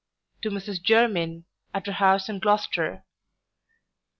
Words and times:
To 0.41 0.49
Mrs 0.49 0.81
JERMYN, 0.81 1.45
at 1.75 1.85
her 1.85 1.91
house 1.91 2.27
in 2.27 2.39
Gloucester. 2.39 3.05